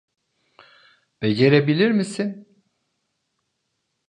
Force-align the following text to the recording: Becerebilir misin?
Becerebilir 1.21 1.91
misin? 1.91 2.47